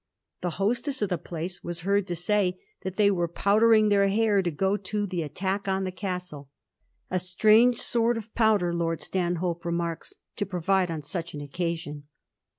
[0.41, 4.41] The hostess of the place was heard to say that they were powdering their hair
[4.41, 6.49] to go to the attack on the Castle.
[7.11, 12.05] 'A strange sort of powder,* Lord Stanhope remarks,' to provide on such an occasion.'